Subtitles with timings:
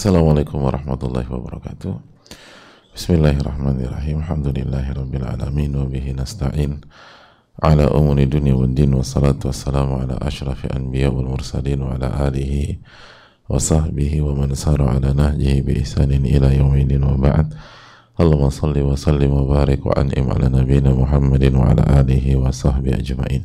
[0.00, 1.92] Assalamualaikum warahmatullahi wabarakatuh.
[2.96, 4.24] Bismillahirrahmanirrahim.
[4.24, 6.80] Alhamdulillahirabbil alamin wa bihi nasta'in.
[7.60, 12.80] Ala umuri dunya wad din wassalatu wassalamu ala asyrafil anbiya wal mursalin wa ala alihi
[13.44, 17.52] wa sahbihi wa man sara ala nahjihi bi ihsanin ila yaumidin wa ba'd.
[18.16, 22.48] Allahumma salli wa sallim wa barik wa an'im ala nabiyyina Muhammadin wa ala alihi wa
[22.48, 23.44] sahbihi ajma'in.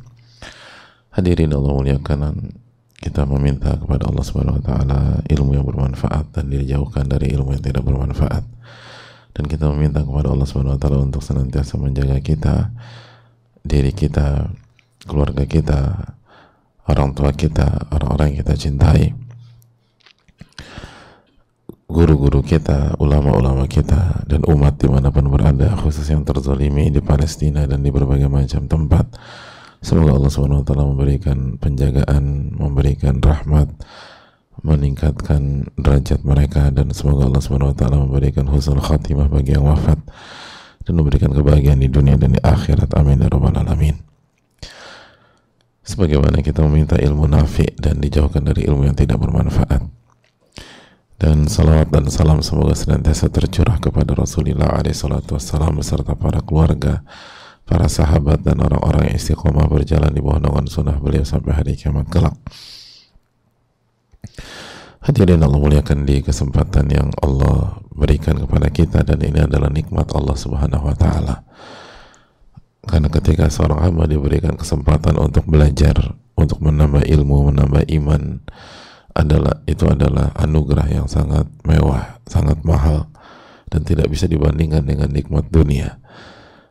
[1.20, 2.56] Hadirin Allah muliakan
[3.06, 7.62] kita meminta kepada Allah Subhanahu wa taala ilmu yang bermanfaat dan dijauhkan dari ilmu yang
[7.62, 8.42] tidak bermanfaat.
[9.30, 12.74] Dan kita meminta kepada Allah Subhanahu wa taala untuk senantiasa menjaga kita,
[13.62, 14.50] diri kita,
[15.06, 16.02] keluarga kita,
[16.90, 19.14] orang tua kita, orang-orang yang kita cintai.
[21.86, 27.70] Guru-guru kita, ulama-ulama kita, dan umat di mana pun berada, khusus yang terzolimi di Palestina
[27.70, 29.06] dan di berbagai macam tempat
[29.86, 33.70] Semoga Allah SWT memberikan penjagaan, memberikan rahmat,
[34.66, 40.02] meningkatkan derajat mereka dan semoga Allah SWT memberikan husnul khatimah bagi yang wafat
[40.90, 42.98] dan memberikan kebahagiaan di dunia dan di akhirat.
[42.98, 44.02] Amin ya alamin.
[45.86, 49.86] Sebagaimana kita meminta ilmu nafi dan dijauhkan dari ilmu yang tidak bermanfaat.
[51.22, 57.06] Dan salawat dan salam semoga senantiasa tercurah kepada Rasulullah SAW beserta para keluarga,
[57.66, 62.06] para sahabat dan orang-orang yang istiqomah berjalan di bawah naungan sunnah beliau sampai hari kiamat
[62.14, 62.38] kelak.
[65.06, 70.34] Hadirin Allah muliakan di kesempatan yang Allah berikan kepada kita dan ini adalah nikmat Allah
[70.34, 71.46] Subhanahu wa taala.
[72.86, 75.94] Karena ketika seorang hamba diberikan kesempatan untuk belajar,
[76.38, 78.46] untuk menambah ilmu, menambah iman,
[79.18, 83.10] adalah itu adalah anugerah yang sangat mewah, sangat mahal
[83.70, 85.98] dan tidak bisa dibandingkan dengan nikmat dunia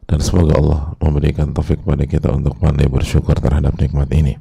[0.05, 4.37] dan semoga Allah memberikan taufik kepada kita untuk pandai bersyukur terhadap nikmat ini.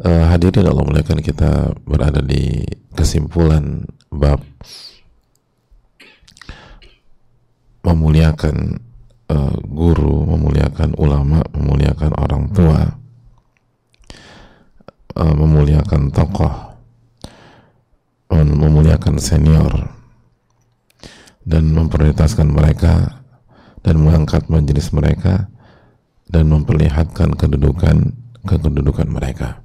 [0.00, 2.64] Uh, hadirin Allah muliakan kita berada di
[2.96, 4.40] kesimpulan bab
[7.84, 8.80] memuliakan
[9.28, 12.80] uh, guru, memuliakan ulama, memuliakan orang tua,
[15.20, 16.80] uh, memuliakan tokoh,
[18.32, 19.92] memuliakan senior,
[21.44, 23.19] dan memprioritaskan mereka
[23.80, 25.48] dan mengangkat majelis mereka
[26.30, 28.14] dan memperlihatkan kedudukan
[28.44, 29.60] kedudukan mereka.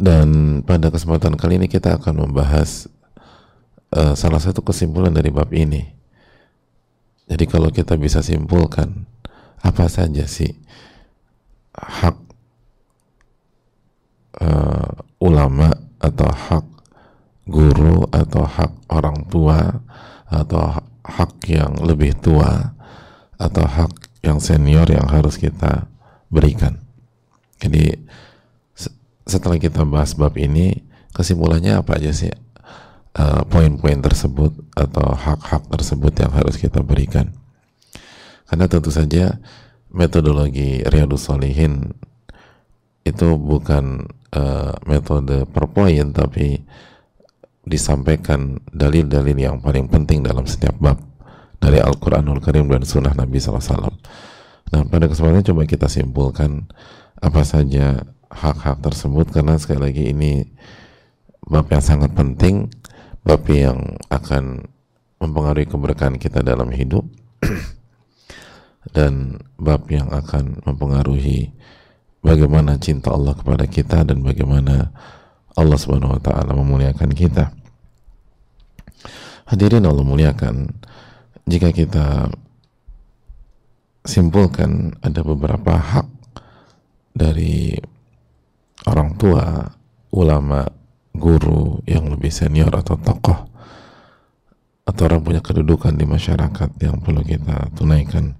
[0.00, 2.88] Dan pada kesempatan kali ini kita akan membahas
[3.92, 5.84] uh, salah satu kesimpulan dari bab ini.
[7.28, 9.04] Jadi kalau kita bisa simpulkan
[9.60, 10.56] apa saja sih
[11.76, 12.16] hak
[14.40, 14.90] uh,
[15.20, 15.68] ulama
[16.00, 16.66] atau hak
[17.44, 19.84] guru atau hak orang tua
[20.32, 22.76] atau hak yang lebih tua
[23.40, 25.88] atau hak yang senior yang harus kita
[26.28, 26.76] berikan.
[27.60, 27.96] Jadi
[29.24, 32.32] setelah kita bahas bab ini, kesimpulannya apa aja sih
[33.16, 37.32] uh, poin-poin tersebut atau hak-hak tersebut yang harus kita berikan?
[38.48, 39.38] Karena tentu saja
[39.90, 41.94] metodologi Riyadus Solihin
[43.06, 46.62] itu bukan uh, metode per poin tapi
[47.70, 50.98] disampaikan dalil-dalil yang paling penting dalam setiap bab
[51.62, 53.94] dari Al-Quranul Karim dan Sunnah Nabi SAW.
[54.74, 56.66] Nah, pada kesempatan coba kita simpulkan
[57.22, 60.50] apa saja hak-hak tersebut karena sekali lagi ini
[61.46, 62.66] bab yang sangat penting,
[63.22, 64.66] bab yang akan
[65.20, 67.06] mempengaruhi keberkahan kita dalam hidup
[68.96, 71.52] dan bab yang akan mempengaruhi
[72.24, 74.90] bagaimana cinta Allah kepada kita dan bagaimana
[75.58, 77.59] Allah Subhanahu wa taala memuliakan kita.
[79.50, 80.70] Hadirin Allah muliakan,
[81.42, 82.30] jika kita
[84.06, 86.06] simpulkan ada beberapa hak
[87.10, 87.74] dari
[88.86, 89.66] orang tua,
[90.14, 90.70] ulama,
[91.10, 93.50] guru yang lebih senior atau tokoh
[94.86, 98.38] atau orang punya kedudukan di masyarakat yang perlu kita tunaikan.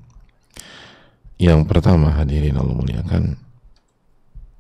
[1.43, 3.35] Yang pertama hadirin Allah muliakan.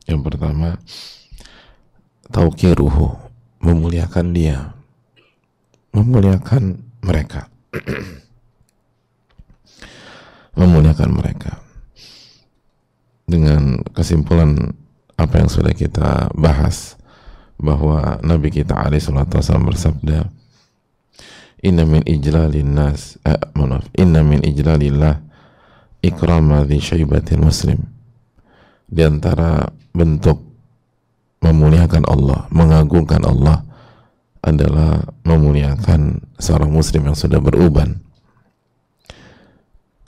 [0.02, 0.82] Yang pertama
[2.34, 3.14] tauqiruhu,
[3.62, 4.79] memuliakan dia
[5.94, 7.50] memuliakan mereka.
[10.58, 11.62] Memuliakan mereka.
[13.26, 14.74] Dengan kesimpulan
[15.14, 16.98] apa yang sudah kita bahas
[17.60, 20.26] bahwa Nabi kita alaihi salatu wasallam bersabda
[21.60, 25.20] inna min ijlalin nas eh, maaf inna min ijlalillah
[26.00, 27.78] ikrama di syaibatil muslim.
[28.90, 30.42] Di antara bentuk
[31.44, 33.62] memuliakan Allah mengagungkan Allah
[34.40, 38.00] adalah memuliakan seorang muslim yang sudah beruban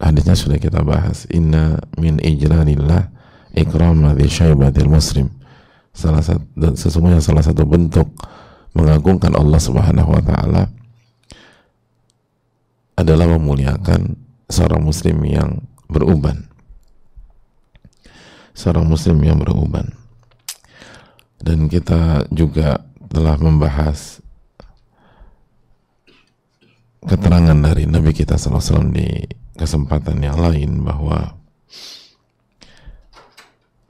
[0.00, 3.12] hadisnya sudah kita bahas inna min ijlalillah
[3.54, 5.28] ikram ladhi syaibatil muslim
[5.92, 6.42] salah satu
[6.72, 8.08] sesungguhnya salah satu bentuk
[8.72, 10.72] mengagungkan Allah Subhanahu wa taala
[12.96, 15.50] adalah memuliakan seorang muslim yang
[15.90, 16.46] beruban.
[18.52, 19.96] Seorang muslim yang beruban.
[21.42, 24.21] Dan kita juga telah membahas
[27.02, 29.06] keterangan dari Nabi kita SAW di
[29.58, 31.34] kesempatan yang lain bahwa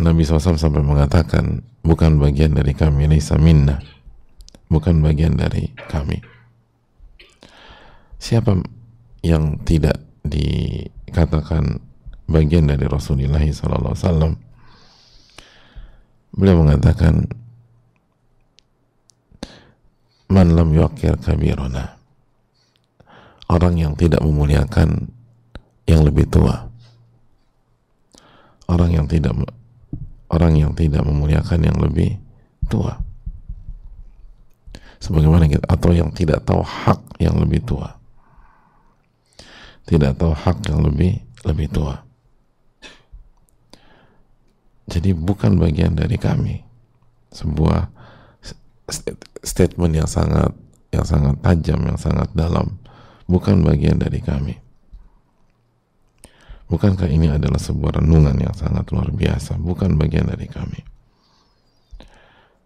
[0.02, 3.78] Nabi SAW sampai mengatakan bukan bagian dari kami Nisa minna.
[4.72, 6.16] Bukan bagian dari kami.
[8.16, 8.56] Siapa
[9.20, 11.76] yang tidak dikatakan
[12.24, 14.32] bagian dari Rasulullah SAW
[16.32, 17.28] beliau mengatakan
[20.32, 22.01] man lam yuakir kabirona
[23.52, 25.12] orang yang tidak memuliakan
[25.84, 26.72] yang lebih tua.
[28.64, 29.36] Orang yang tidak
[30.32, 32.16] orang yang tidak memuliakan yang lebih
[32.72, 32.96] tua.
[35.02, 38.00] Sebagaimana kita atau yang tidak tahu hak yang lebih tua.
[39.84, 42.00] Tidak tahu hak yang lebih lebih tua.
[44.88, 46.64] Jadi bukan bagian dari kami.
[47.34, 47.90] Sebuah
[49.42, 50.54] statement yang sangat
[50.94, 52.81] yang sangat tajam yang sangat dalam
[53.26, 54.54] bukan bagian dari kami.
[56.72, 59.60] Bukankah ini adalah sebuah renungan yang sangat luar biasa?
[59.60, 60.80] Bukan bagian dari kami.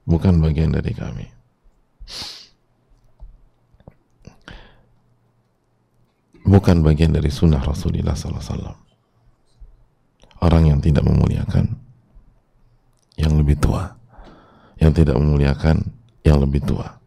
[0.06, 1.26] Bukan bagian dari kami.
[6.46, 8.86] Bukan bagian dari sunnah Rasulullah SAW
[10.46, 11.74] orang yang tidak memuliakan
[13.18, 13.98] yang lebih tua.
[14.76, 15.88] Yang tidak memuliakan
[16.22, 17.00] yang lebih tua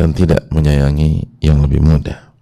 [0.00, 2.32] dan tidak menyayangi yang lebih muda.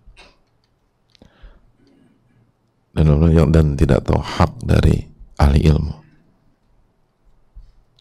[2.94, 3.19] Dan
[3.50, 5.10] dan tidak tahu hak dari
[5.43, 5.94] ahli ilmu.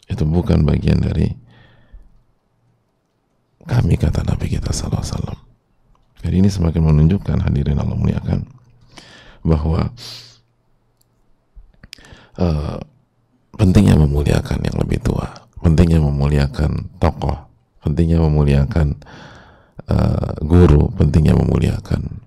[0.06, 1.26] Itu bukan bagian dari
[3.66, 5.38] kami kata Nabi kita alaihi wasallam.
[6.22, 8.46] Jadi ini semakin menunjukkan hadirin Allah muliakan
[9.42, 9.90] bahwa
[12.38, 12.78] uh,
[13.58, 17.36] pentingnya memuliakan yang lebih tua pentingnya memuliakan tokoh,
[17.82, 18.98] pentingnya memuliakan
[19.88, 22.22] uh, guru, pentingnya memuliakan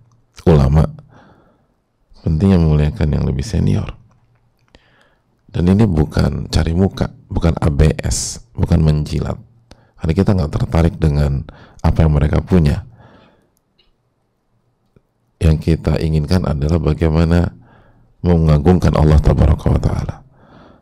[0.46, 0.86] ulama,
[2.26, 3.98] pentingnya memuliakan yang lebih senior.
[5.52, 9.36] Dan ini bukan cari muka, bukan ABS, bukan menjilat.
[10.00, 11.44] Karena kita nggak tertarik dengan
[11.84, 12.88] apa yang mereka punya.
[15.42, 17.52] Yang kita inginkan adalah bagaimana
[18.22, 20.22] mengagungkan Allah Taala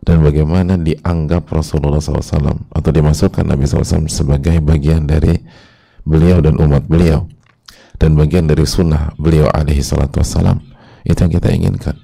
[0.09, 5.37] dan bagaimana dianggap Rasulullah SAW atau dimasukkan Nabi SAW sebagai bagian dari
[6.07, 7.27] beliau dan umat beliau.
[7.99, 10.63] Dan bagian dari sunnah beliau alaihi salatu wassalam
[11.03, 11.95] itu yang kita inginkan.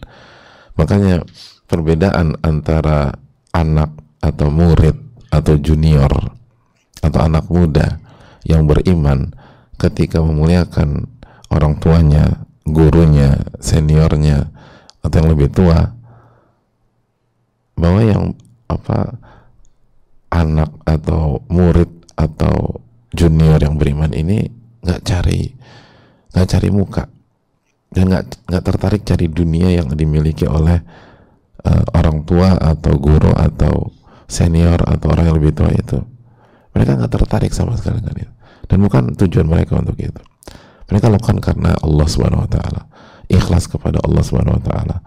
[0.75, 1.23] Makanya
[1.71, 3.15] perbedaan antara
[3.55, 4.95] anak atau murid
[5.31, 6.11] atau junior
[6.99, 8.03] atau anak muda
[8.43, 9.31] yang beriman
[9.79, 11.07] ketika memuliakan
[11.51, 14.49] orang tuanya gurunya seniornya
[15.05, 15.93] atau yang lebih tua
[17.77, 18.23] bahwa yang
[18.65, 19.19] apa
[20.33, 22.81] anak atau murid atau
[23.15, 24.43] junior yang beriman ini
[24.83, 25.49] nggak cari
[26.35, 27.03] nggak cari muka.
[27.89, 30.83] Dan nggak nggak tertarik cari dunia yang dimiliki oleh
[31.63, 33.95] uh, orang tua atau guru atau
[34.27, 35.97] senior atau orang yang lebih tua itu.
[36.75, 38.33] Mereka nggak tertarik sama sekali dengan itu.
[38.67, 40.21] Dan bukan tujuan mereka untuk itu.
[40.91, 42.81] Mereka lakukan karena Allah subhanahu wa taala.
[43.31, 44.97] Ikhlas kepada Allah subhanahu wa taala.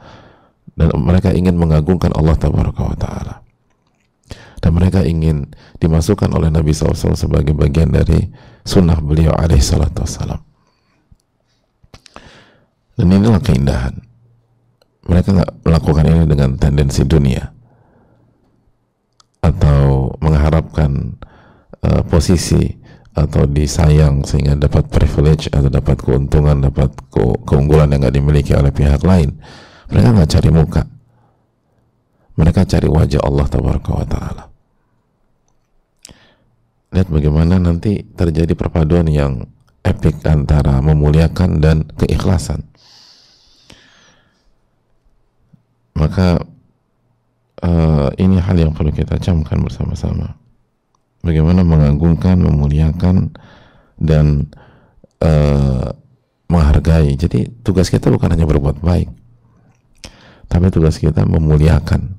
[0.79, 3.48] Dan mereka ingin mengagungkan Allah Taala
[4.59, 8.29] dan mereka ingin dimasukkan oleh Nabi SAW sebagai bagian dari
[8.67, 10.41] sunnah beliau alaihi salatu wassalam
[12.99, 13.95] dan inilah keindahan
[15.09, 17.55] mereka nggak melakukan ini dengan tendensi dunia
[19.39, 21.17] atau mengharapkan
[21.87, 22.77] uh, posisi
[23.15, 28.71] atau disayang sehingga dapat privilege atau dapat keuntungan dapat ke keunggulan yang nggak dimiliki oleh
[28.71, 29.39] pihak lain
[29.89, 30.83] mereka nggak cari muka.
[32.39, 34.45] Mereka cari wajah Allah ta'ala.
[36.99, 39.47] Lihat bagaimana nanti terjadi perpaduan yang
[39.87, 42.67] epik antara memuliakan dan keikhlasan.
[45.95, 46.43] Maka
[47.63, 50.43] uh, ini hal yang perlu kita camkan bersama-sama.
[51.23, 53.31] Bagaimana mengagungkan, memuliakan,
[53.95, 54.51] dan
[55.23, 55.95] uh,
[56.51, 57.15] menghargai.
[57.15, 59.07] Jadi tugas kita bukan hanya berbuat baik,
[60.51, 62.18] tapi tugas kita memuliakan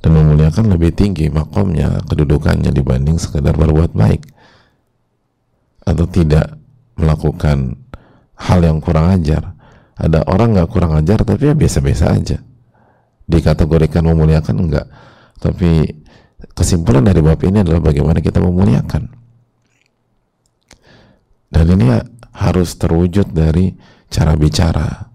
[0.00, 4.24] dan memuliakan lebih tinggi makomnya kedudukannya dibanding sekedar berbuat baik.
[5.84, 6.56] Atau tidak
[6.96, 7.76] melakukan
[8.36, 9.56] hal yang kurang ajar.
[10.00, 12.38] Ada orang nggak kurang ajar tapi ya biasa-biasa aja.
[13.28, 14.86] Dikategorikan memuliakan enggak
[15.40, 15.88] tapi
[16.52, 19.08] kesimpulan dari bab ini adalah bagaimana kita memuliakan.
[21.50, 21.90] Dan ini
[22.36, 23.74] harus terwujud dari
[24.12, 25.10] cara bicara.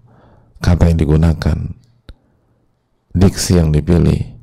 [0.60, 1.58] Kata yang digunakan.
[3.16, 4.35] Diksi yang dipilih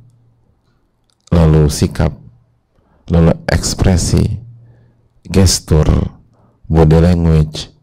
[1.34, 2.14] lalu sikap
[3.10, 4.38] lalu ekspresi
[5.26, 5.84] gestur
[6.70, 7.74] body language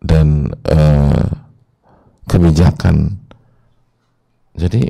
[0.00, 1.28] dan uh,
[2.24, 3.20] kebijakan.
[4.56, 4.88] Jadi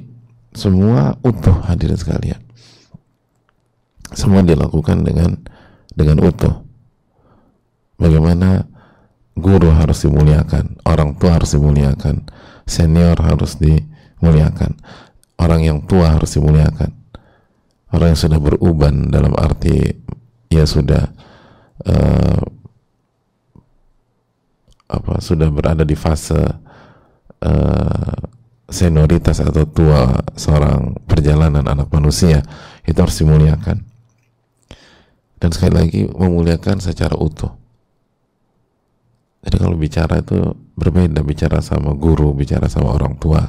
[0.54, 2.40] semua utuh hadirin sekalian.
[4.12, 5.38] Semua dilakukan dengan
[5.95, 6.62] dengan utuh.
[7.99, 8.66] Bagaimana
[9.40, 12.26] guru harus dimuliakan orang tua harus dimuliakan
[12.69, 14.76] senior harus dimuliakan
[15.40, 16.92] orang yang tua harus dimuliakan.
[17.90, 19.82] Orang yang sudah beruban dalam arti
[20.52, 21.11] ya sudah
[21.88, 22.42] uh,
[24.90, 26.38] apa sudah berada di fase
[27.42, 28.18] uh,
[28.70, 32.44] senioritas atau tua seorang perjalanan anak manusia
[32.87, 33.82] itu harus dimuliakan.
[35.40, 37.50] Dan sekali lagi memuliakan secara utuh.
[39.40, 40.37] Jadi kalau bicara itu
[40.76, 43.40] berbeda bicara sama guru bicara sama orang tua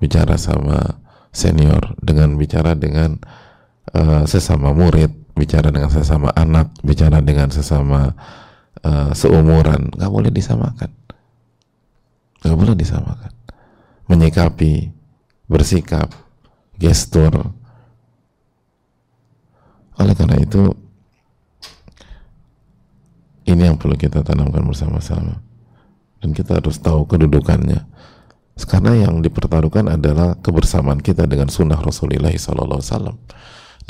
[0.00, 0.99] bicara sama
[1.30, 3.18] senior dengan bicara dengan
[3.94, 8.12] uh, sesama murid bicara dengan sesama anak bicara dengan sesama
[8.84, 9.94] uh, seumuran.
[9.94, 10.90] Nggak boleh disamakan.
[12.44, 13.32] Nggak boleh disamakan.
[14.10, 14.90] Menyikapi
[15.46, 16.10] bersikap
[16.76, 17.32] gestur.
[20.00, 20.72] Oleh karena itu
[23.50, 25.42] ini yang perlu kita tanamkan bersama-sama.
[26.20, 27.89] Dan kita harus tahu kedudukannya
[28.68, 32.80] karena yang dipertaruhkan adalah kebersamaan kita dengan sunnah Rasulullah SAW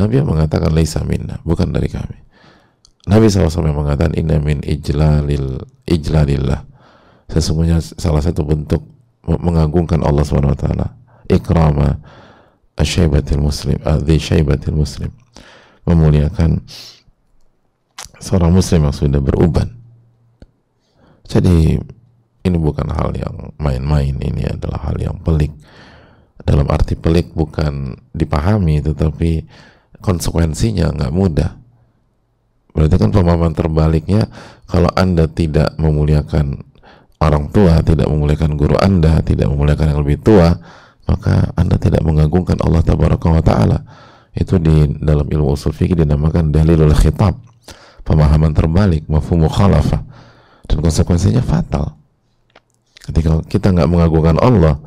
[0.00, 2.16] Nabi yang mengatakan laisa minna bukan dari kami.
[3.04, 6.64] Nabi SAW yang mengatakan inna min ijlalil ijlalillah.
[7.28, 8.80] Sesungguhnya salah satu bentuk
[9.24, 10.66] mengagungkan Allah SWT
[11.30, 12.00] ikrama
[12.80, 15.12] asyaibatil muslim adhi syaibatil muslim.
[15.84, 16.64] Memuliakan
[18.20, 19.68] seorang muslim yang sudah beruban.
[21.28, 21.76] Jadi
[22.44, 25.52] ini bukan hal yang main-main ini adalah hal yang pelik
[26.40, 29.44] dalam arti pelik bukan dipahami tetapi
[30.00, 31.60] konsekuensinya nggak mudah
[32.70, 34.30] Berarti kan pemahaman terbaliknya
[34.70, 36.62] kalau Anda tidak memuliakan
[37.20, 40.54] orang tua, tidak memuliakan guru Anda, tidak memuliakan yang lebih tua,
[41.10, 43.78] maka Anda tidak mengagungkan Allah wa taala.
[44.30, 47.34] Itu di dalam ilmu usul fikih dinamakan dalilul khitab.
[48.06, 50.00] Pemahaman terbalik, mafhum mukhalafah.
[50.64, 51.99] Dan konsekuensinya fatal.
[53.10, 54.78] Ketika kita nggak mengagungkan Allah,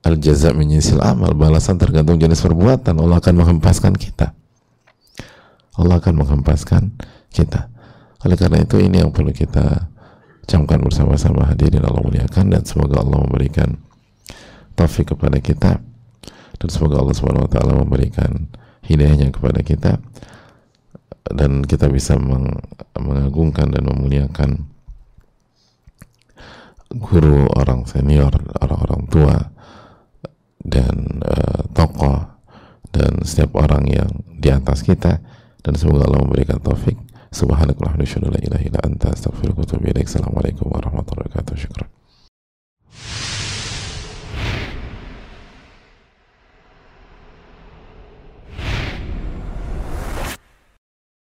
[0.00, 4.32] al jaza menyisil amal, balasan tergantung jenis perbuatan, Allah akan menghempaskan kita.
[5.76, 6.96] Allah akan menghempaskan
[7.28, 7.68] kita.
[8.24, 9.92] Oleh karena itu ini yang perlu kita
[10.48, 13.76] camkan bersama-sama hadirin Allah muliakan dan semoga Allah memberikan
[14.72, 15.76] taufik kepada kita
[16.56, 18.48] dan semoga Allah Subhanahu wa taala memberikan
[18.88, 20.00] hidayahnya kepada kita
[21.28, 22.56] dan kita bisa meng
[22.96, 24.64] mengagungkan dan memuliakan
[26.98, 29.36] guru orang senior, orang-orang tua
[30.60, 32.26] dan uh, tokoh
[32.90, 35.22] dan setiap orang yang di atas kita.
[35.62, 36.96] Dan semoga Allah memberikan taufik.
[37.28, 40.08] Subhanakallahumma wa bihamdika anta astaghfiruka wa atubu ilaik.
[40.08, 41.97] Assalamualaikum warahmatullahi